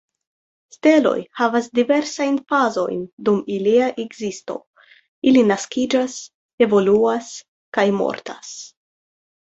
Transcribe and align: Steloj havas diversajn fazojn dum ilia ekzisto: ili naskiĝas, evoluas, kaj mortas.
Steloj 0.75 1.17
havas 1.41 1.67
diversajn 1.79 2.39
fazojn 2.53 3.03
dum 3.29 3.37
ilia 3.57 3.89
ekzisto: 4.05 4.55
ili 5.33 5.45
naskiĝas, 5.53 6.17
evoluas, 6.67 7.33
kaj 7.79 7.87
mortas. 8.03 8.57